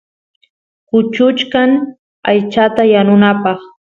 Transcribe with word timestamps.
kuchuchkan 0.87 1.71
aychata 2.29 2.83
yanunapaq 2.93 3.59